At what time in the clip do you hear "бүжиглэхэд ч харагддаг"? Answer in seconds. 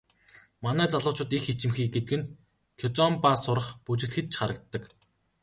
3.85-4.83